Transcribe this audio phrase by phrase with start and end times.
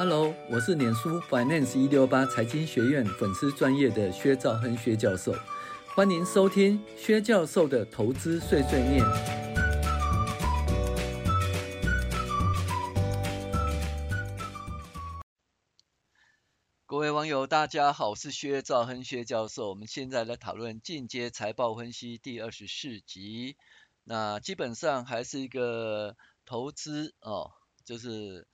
[0.00, 5.34] Hello，我是脸书 Finance 一六八财经学院粉丝专业的薛兆亨薛教授，
[5.88, 9.04] 欢迎收听薛教授的投资碎碎念。
[16.86, 23.56] 各位网友，大家好，我是薛兆亨薛教授，我们现在来讨论进阶财报分析第二十四集。
[24.04, 27.50] 那基本上还是一个投资哦，
[27.84, 28.46] 就是。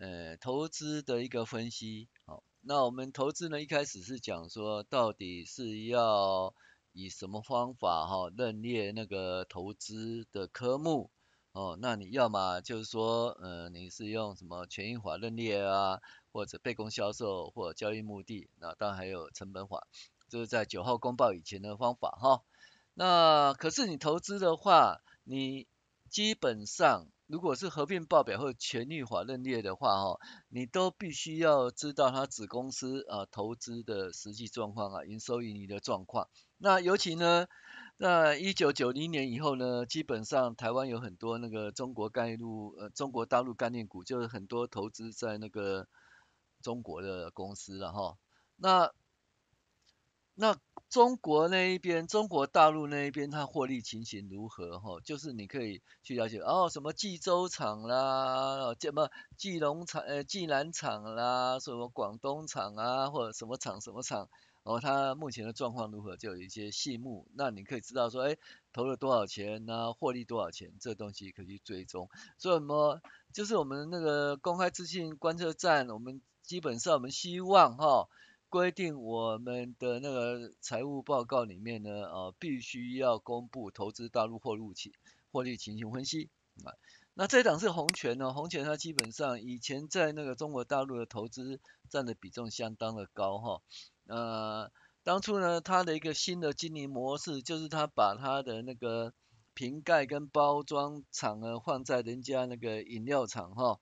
[0.00, 6.54] 呃，投资的一个分析，好，那我们投资呢，一开始是讲说，到底是要
[6.92, 11.10] 以什么方法哈，认列那个投资的科目，
[11.52, 16.00] 哦，那你要么就是说，呃，你是用什么权益法认列啊，
[16.32, 19.86] 或者被公销售或者交易目的，那当然还有成本法，
[20.30, 22.42] 就是在九号公报以前的方法哈。
[22.94, 25.66] 那可是你投资的话，你
[26.08, 27.06] 基本上。
[27.30, 36.28] 如果是合并报表或权益法认列的话，哈，你都必须要知道它子公司啊投资的实际状况啊，营收盈余的状况。
[36.58, 37.46] 那尤其呢，
[37.96, 45.86] 那一九九零年以后呢，基本上台湾有很多那个中国概入呃中国大陆概念股，就是很多投资在那个
[46.60, 48.18] 中国的公司了哈。
[48.56, 48.92] 那
[50.40, 50.56] 那
[50.88, 54.78] 中国那一边，中国大陆那一边，它获利情形如何？
[54.78, 64.30] 哈，就是你可以去了解哦，什么济州厂啦，什么济隆厂、呃济南厂啦，什么广东厂啊，或者什么厂什么厂，
[64.62, 66.16] 哦，它目前的状况如何？
[66.16, 68.38] 就有一些细目，那你可以知道说，哎，
[68.72, 69.92] 投了多少钱呢？
[69.92, 70.72] 获利多少钱？
[70.80, 72.08] 这东西可以去追踪。
[72.38, 73.02] 所以什么？
[73.34, 78.08] 就是我们那个公开资讯观测站，我们基本上我们希望哈。
[78.50, 84.92] 规定我们的那个财务报告里面呢，呃，必须要公布投资大陆获利情
[85.30, 86.28] 获利情形分析
[86.64, 86.74] 啊。
[87.14, 93.62] 那这一档是红权呢，红权它基本上以前在那个中国大陆的投资占的比重相当的高哈。
[94.06, 94.72] 呃，
[95.04, 99.14] 当初呢，它的一个新的经营模式就是它把它的那个
[99.54, 103.78] 瓶盖跟包装厂呢放在人家那个饮料厂哈，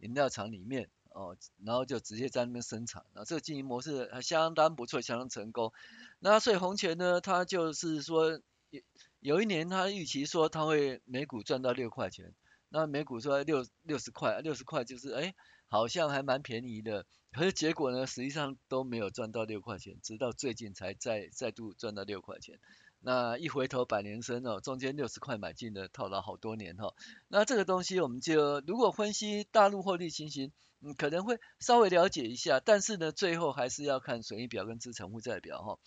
[0.00, 0.90] 饮料厂里面。
[1.12, 5.72] 哦，然后就直接在那边生产，那这个经营模式还相当不错，相当成功。
[6.18, 8.40] 那所以红钱呢，它就是说
[8.70, 8.82] 有
[9.20, 12.34] 有一年它预期说它会每股赚到六块钱，
[12.68, 15.34] 那每股说六六十块，六十块就是哎
[15.66, 22.58] 好像还蛮便宜的，可是结果呢实际上都没有赚到六块钱，直到最近才再再度赚到六块钱。
[23.02, 26.94] 那一回头百年身哦，中间六十块买进的套了好多年哈、
[27.28, 30.52] 那这个东西我们就如果分析大陆获利情形，
[30.82, 35.78] 嗯，可能会稍微了解一下，但是呢，最后还是要看损益表跟资产负债表哈、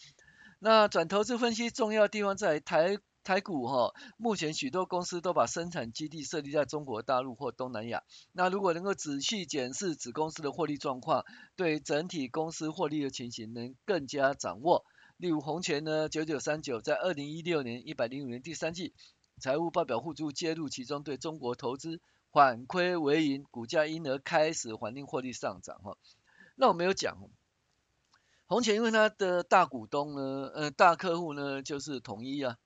[0.60, 8.04] 那转投资分析重要地方在台台股哈、目前许多公司都把生产基地设立在中国大陆或东南亚。
[8.32, 11.24] 那如果能够仔细检视子公司的获利状况，
[11.56, 14.84] 对整体公司获利的情形能更加掌握。
[15.18, 18.94] 例如红钱呢，九九三九在二零一六年一百零五年第三季
[19.40, 22.02] 财务报表附注揭露其中对中国投资
[22.32, 25.98] 反亏为盈，股价因而开始环定获利上涨哈。
[26.56, 27.18] 那我没有讲
[28.48, 32.58] 红钱，因为它的大股东呢，呃大客户呢就是统一啊。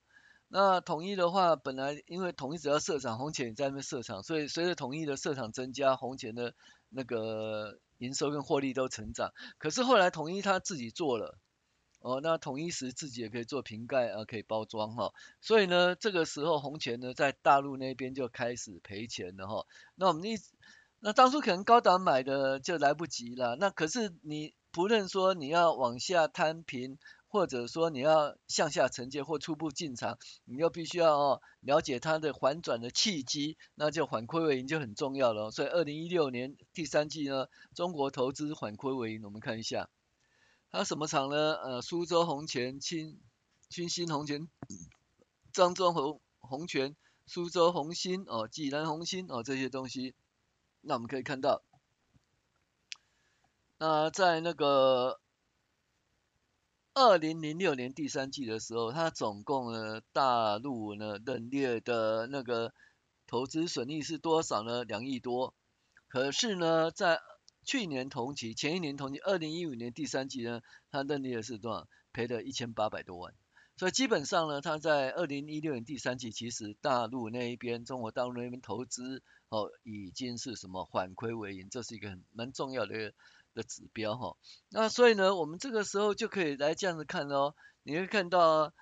[0.47, 6.55] 那统一的话，本来因为统一只要设厂，红钱也在那边设厂，所以随着统一的设厂增加，红钱的
[6.89, 9.31] 那个营收跟获利都成长。
[9.57, 11.37] 可是后来统一他自己做了。
[11.99, 19.65] 哦，那统一时自己也可以做瓶盖啊，可以包装哈，所以呢，这个时候红钱呢在大陆那边就开始赔钱了哈。
[19.95, 20.37] 那我们一，
[20.99, 23.55] 那当初可能高档买的就来不及了。
[23.55, 35.51] 那可是你不论说你要往下摊平，或者说你要向下承接或初步进场，你又必须要哦了解它的反转的契机，那就反亏为盈就很重要了。
[35.51, 39.89] 所以二零一六年第三季呢，中国投资反亏为盈，我们看一下。
[40.69, 41.53] 还有什么厂呢？
[41.55, 43.19] 呃，苏州红泉、清
[43.69, 44.49] 清新红泉、
[45.53, 46.95] 漳州红红泉、
[47.25, 50.13] 苏州红星哦、济南红星哦这些东西，
[50.81, 51.63] 那我们可以看到，
[53.77, 55.21] 那在那个
[56.93, 62.73] 二零零六年第三季的时候，它总共呢大陆呢认列的那个
[63.25, 64.83] 投资损益是多少呢？
[64.83, 65.53] 两亿多，
[66.09, 67.21] 可是呢在
[67.67, 71.89] 去年同期，前一年同期，二零一五年第三季呢，他认列的是多少？
[72.13, 73.33] 赔了一千八百多万。
[73.75, 83.13] 所以基本上呢，他在二零一六年第三季，其实大陆那一边，中国大陆那边投资哦，已经是什么反亏为盈，这是一个很蛮重要的
[83.53, 84.37] 的指标哈、哦。
[84.69, 87.53] 那所以呢，我们这个时候就可以来这样子看哦，
[87.83, 88.73] 你会看到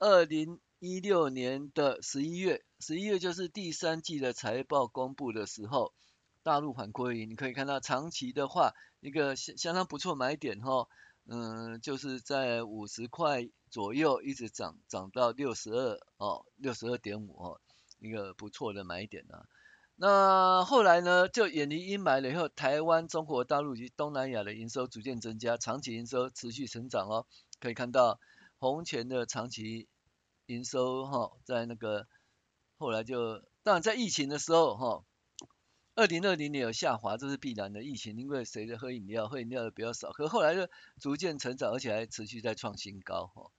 [0.00, 5.94] 二零一六年的十一月，十一月就是第三季的财报公布的时候。
[6.42, 10.88] 大陆缓归零，你可以看到长期的话，一个相相当不错买点哈，
[11.26, 17.60] 嗯，就是在五十块左右一直涨涨到六十二哦，六十二点五哦，
[17.98, 19.46] 一个不错的买点啊。
[19.94, 27.26] 那后来呢，就远离阴霾了以后，台湾、中国大陆及东南亚的营收逐渐增加，长期营收持续成长哦。
[27.60, 28.18] 可以看到
[28.58, 29.86] 红泉的长期
[30.46, 32.08] 营收哈，在那个
[32.78, 35.04] 后来就，当然在疫情的时候哈，
[35.94, 37.82] 二零二零年有下滑，这是必然的。
[37.82, 40.68] 疫情因为谁在喝饮料，喝饮料的比较少，可后来就
[41.00, 43.50] 逐渐成长，而且还持续在创新高哈。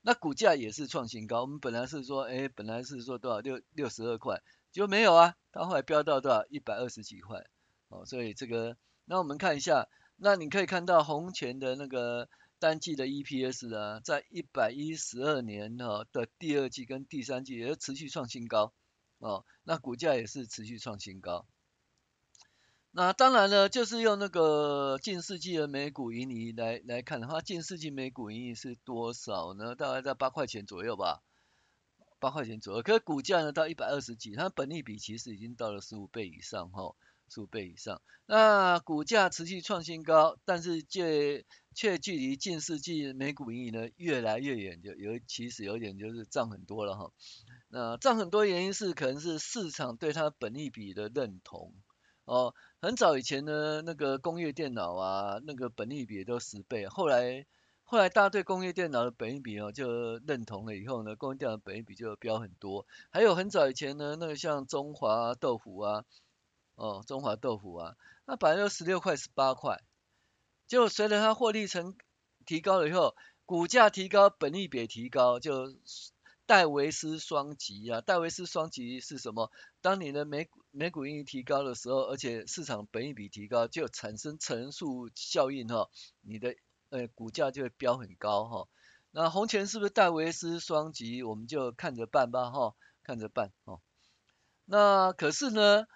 [0.00, 4.42] 那股价也是创新高，我们本来是说，哎，本来是说多少六六十二块。
[4.72, 6.46] 就没有啊，它后来飙到多少？
[6.48, 7.44] 一百二十几块，
[7.88, 9.86] 哦，所以这个，那我们看一下，
[10.16, 18.72] 那你可以看到红泉的那个单季的 EPS 啊，在一百一十二年哈的第二季跟第三季也是持续创新高，
[19.18, 21.46] 哦，那股价也是持续创新高。
[22.94, 29.74] 那当然了，就是用那个近世纪的每股盈余来来看的话，近世纪每股盈余是多少呢？
[29.74, 31.22] 大概在八块钱左右吧。
[32.20, 36.94] 八块钱左右，可是股价呢到一百二十几，它本利比其实已经到了十五倍以上哈，
[37.30, 38.02] 十五倍以上。
[38.26, 47.10] 那股价持续创新高，但是却却距离近世纪每股盈余呢越来越远，就有其实有点就是涨很多了哈。
[47.68, 51.74] 那涨很多原因是可能是市场对它本利比的认同
[52.26, 52.54] 哦。
[52.82, 57.46] 很早以前呢，那个工业电脑啊，那个本利比都十倍，后来。
[57.84, 62.86] 后来大家对工业电脑的本利比哦就认同了以后呢，工业电脑的本利比就飙很多。
[63.10, 66.04] 还有很早以前呢，那个像中华豆腐啊，
[66.74, 69.82] 哦中华豆腐啊，那本来就十六块十八块，
[70.66, 71.94] 就随着它获利成
[72.46, 73.14] 提高了以后，
[73.44, 75.74] 股价提高，本利比也提高，就
[76.46, 78.00] 戴维斯双击啊。
[78.00, 79.50] 戴维斯双击是什么？
[79.80, 85.90] 当你的每股每股盈余提高的时候，而且市场本益比提高，就产生乘数效应哈，
[86.20, 86.54] 你的。
[86.94, 88.68] 呃，股价就会飙很高哈。
[89.12, 91.22] 那红钱是不是戴维斯双击？
[91.22, 93.80] 我们就看着办吧哈，看着办哦。
[94.66, 95.86] 那可是呢，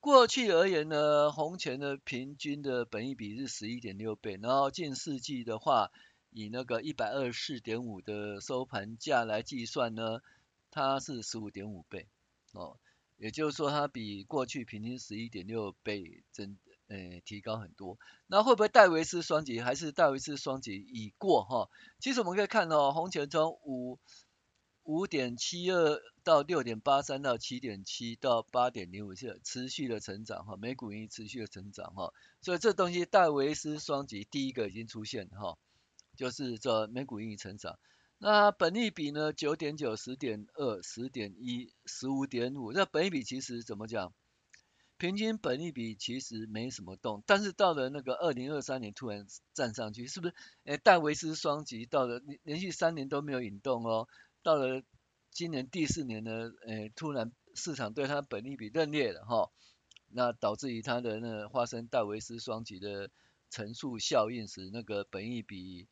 [0.00, 5.92] 过去而言呢，红钱的平均的本益比是十一点六倍，然后近世纪的话，
[6.36, 10.20] 以那个一百二十四点五的收盘价来计算呢，
[10.70, 12.06] 它是十五点五倍
[12.52, 12.78] 哦。
[13.16, 16.58] 也就是说，它比过去平均十一点六倍增。
[16.88, 17.98] 呃，提高很多，
[18.28, 19.60] 那会不会戴维斯双击？
[19.60, 21.68] 还是戴维斯双击已过哈？
[21.98, 23.98] 其实我们可以看到，红钱从五
[24.84, 35.58] 五点七二到六点八三到七点七到八点零五是持续的成长哈，每股已经持续的成长哈，所以这东西戴维斯双击第一个已经出现哈，
[36.16, 37.78] 就是这每股盈余成长。
[38.18, 39.32] 那本益比呢？
[39.32, 44.12] 九点九、十点二、十点一、十五点五，那本益比其实怎么讲？
[44.98, 50.34] 平均本益比其实没什么动，但是到了那个二零二三年突然站上去，是不是？
[50.64, 54.08] 诶，戴维斯双击到了连连续三年都没有引动哦，
[54.42, 54.82] 到了
[55.30, 59.50] 今年第四年呢，诶，突然市场对它本益比认列了哈，
[60.08, 63.10] 那导致于它的那个发生戴维斯双击的
[63.50, 65.86] 乘数效应时，那个本益比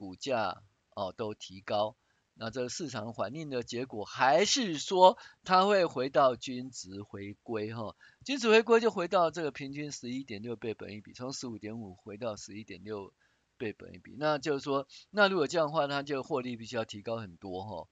[0.00, 0.62] 股价
[0.94, 1.94] 哦都提高。
[2.32, 7.94] 那这个市场反应的结果还是说它会回到均值回归哈，
[8.24, 13.12] 均值回归就回到这个平均十一点六倍本益比，从十五点五回到十一点六
[13.58, 17.88] 倍本益比，那就是说，那如果这样的话，它就获利必须要提高很多哈，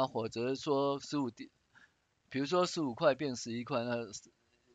[0.00, 1.48] 啊，或者说十五点，
[2.30, 4.08] 比如说十五块变十一块，那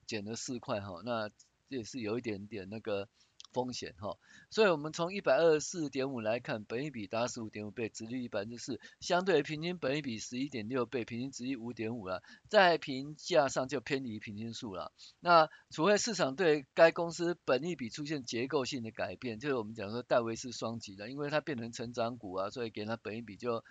[0.07, 1.35] 减了四块哈，那这
[1.67, 3.09] 也是有一点点那个。
[3.53, 4.17] 风险哈，
[4.49, 14.91] 所以我们从一百二十四点五来看，本益比达十五点五倍，殖利率百分之四，相对平均本益比十一点六倍，平均殖利率五点五了，在评价上就偏离平均数了。
[15.19, 23.63] 那除非市场对该公司本益比出现结构性的改变，就是我们讲说戴维斯双击的，因为它变成成长股啊，所以给它本益比就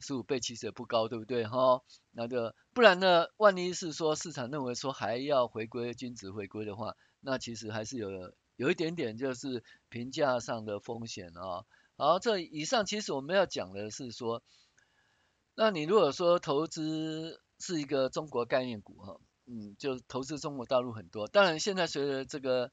[0.00, 1.82] 十五倍，其实也不高，对不对哈？
[2.10, 8.08] 那个不然呢，万一是说市场认为说还要回归均值回归的话，那其实还是有。
[8.56, 11.64] 有一点点就是评价上的风险啊。
[11.96, 14.42] 好，这以上其实我们要讲的是说，
[15.54, 21.26] 那你如果说投资是一个中国概念股哈，嗯，就投资中国大陆很多。
[21.26, 22.70] 当然现在随着这个，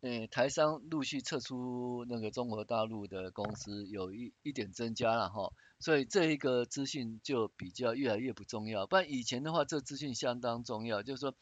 [0.00, 8.86] 呃，台商陆续撤出那个中国大陆的公司有一一点增加了哈，所以这一个资讯就比较越来越不重要。
[8.86, 11.34] 不然以前的话，这资讯相当重要，就是说。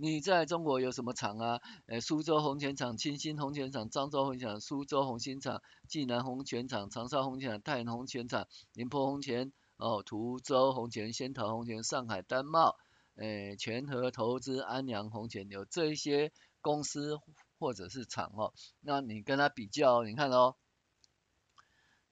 [0.00, 1.60] 你在中国有什么厂啊？
[1.84, 12.78] 呃，苏州红钱厂、清新红钱厂、漳州红钱厂、苏州红星厂、济南红钱厂、长沙红钱厂、太原红钱厂、宁波红钱、哦，滁州红钱、仙桃红钱、上海丹茂、
[13.14, 17.18] 呃，全和投资、安阳红钱，有这一些公司
[17.58, 20.56] 或者是厂哦，那你跟他比较，你看哦，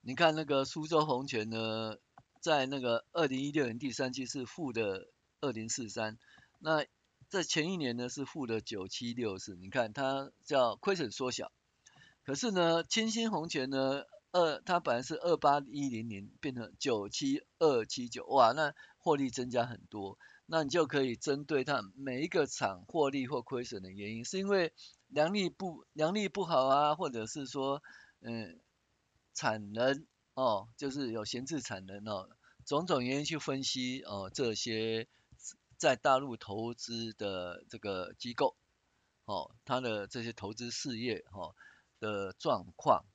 [0.03, 1.97] 你看那个苏州红泉呢，
[2.43, 5.09] 在那个二零一六年第三季是负的
[5.41, 6.19] 二零四三，
[6.59, 6.85] 那
[7.29, 11.53] 在前一年呢是负的九七六四，你看它叫亏损缩小，
[12.25, 20.19] 可是呢，清新红泉呢，二它本来是二八一零零变成九七二七九，哇，那获利增加很多。
[20.51, 24.73] 那你就可以针对它每一个厂获利或亏损的原因，是因为
[25.09, 27.83] 良率不良率不好啊，或者是说，
[28.23, 28.59] 嗯，
[29.35, 32.31] 产能哦，就是有闲置产能哦，
[32.65, 35.07] 种种原因去分析哦，这些
[35.79, 38.55] 在大陆投资的这个机构
[39.25, 41.55] 哦，它的这些投资事业哦
[41.99, 43.07] 的状况，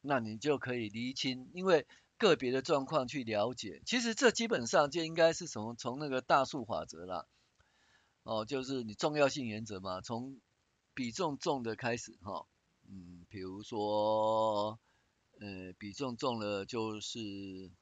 [0.00, 1.86] 那你就可以厘清，因为。
[2.18, 7.26] 个别的状况去了解，其实这基本上就应该是从从那个大数法则啦，
[8.22, 10.38] 哦，就是你重要性原则嘛，从
[10.94, 12.46] 比重重的开始哈，
[12.88, 14.78] 嗯，比如说，
[15.40, 17.72] 呃，比重重了就是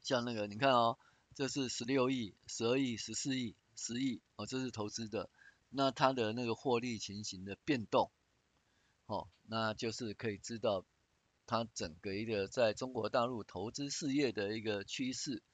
[0.00, 0.96] 像那个你看哦，
[1.36, 5.30] 这是十六亿、十二亿、十四亿、十亿哦，这是投资的，
[5.68, 8.10] 那它的那个获利情形的变动，
[9.06, 10.84] 哦，那就是可以知道。
[11.48, 15.44] 它整个一个在中国大陆投资事业的一个趋势，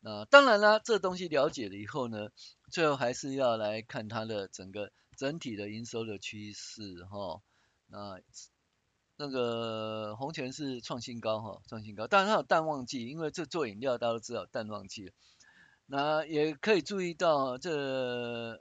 [0.00, 2.30] 那当然啦，这东西了解了以后呢，
[2.70, 7.42] 最后还是要来看它的整个整体的营收的趋势哈。
[7.88, 8.22] 那
[9.16, 15.12] 那个红泉是创新高哈，创新高，当然它有淡旺季，因为这做饮料大家都知道淡旺季。
[15.86, 18.60] 那也可以注意到这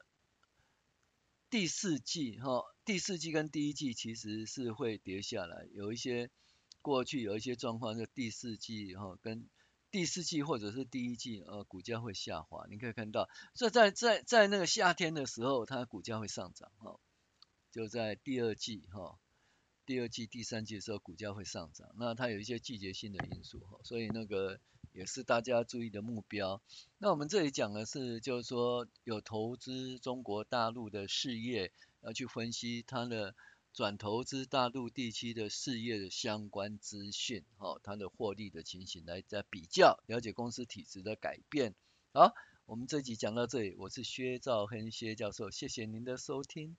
[1.49, 6.29] 第四季哈，第四季跟第一季其实是会跌下来，有一些。
[6.81, 9.47] 过去有一些状况，就第四季哈跟
[9.89, 16.99] 第四季或者是第一季呃股价会下滑，你可以看到，所以在在在那个夏天的时候，它股价会上涨哈，
[17.71, 19.17] 就在第二季哈，
[19.85, 24.59] 第二季第三季的时候股价会上涨，那它有一些季节性的因素哈，所以那个
[24.91, 26.61] 也是大家注意的目标。
[26.97, 31.71] 那我们这里讲的是，就是说有投资中国大陆的事业，
[32.01, 33.35] 要去分析它的。
[33.75, 41.73] 转投资大陆地区的事业的相关资讯，哈，它的获利的情形来再比较，了解公司体质的改变。
[42.13, 42.35] 好，
[42.67, 46.77] 我们这集讲到这里，我是薛兆亨薛教授，谢谢您的收听。